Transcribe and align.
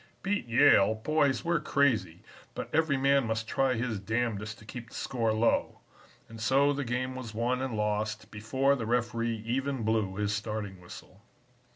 'Beat 0.23 0.47
Yale! 0.47 0.95
boys, 0.95 1.45
we're 1.45 1.59
crazy, 1.59 2.23
but 2.55 2.73
every 2.73 2.97
man 2.97 3.27
must 3.27 3.47
try 3.47 3.75
his 3.75 3.99
damnedest 3.99 4.57
to 4.57 4.65
keep 4.65 4.89
the 4.89 4.95
score 4.95 5.31
low,' 5.31 5.77
and 6.27 6.41
so 6.41 6.73
the 6.73 6.83
game 6.83 7.13
was 7.15 7.35
won 7.35 7.61
and 7.61 7.77
lost 7.77 8.31
before 8.31 8.75
the 8.75 8.87
referee 8.87 9.43
even 9.45 9.83
blew 9.83 10.15
his 10.15 10.33
starting 10.33 10.81
whistle. 10.81 11.21